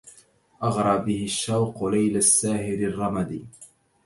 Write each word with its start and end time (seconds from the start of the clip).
أغرى 0.63 0.97
به 1.05 1.23
الشوق 1.23 1.83
ليل 1.85 2.17
الساهر 2.17 2.73
الرمد 2.87 3.41